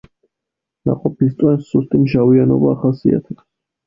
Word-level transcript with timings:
ნაყოფის 0.89 1.35
წვენს 1.41 1.67
სუსტი 1.73 1.99
მჟავიანობა 2.05 2.73
ახასიათებს. 2.77 3.45